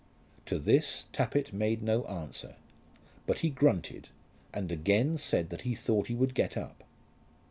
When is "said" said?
5.19-5.51